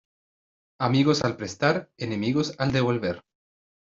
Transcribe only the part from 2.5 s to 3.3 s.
al devolver.